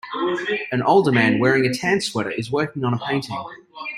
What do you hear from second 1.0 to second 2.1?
man wearing a tan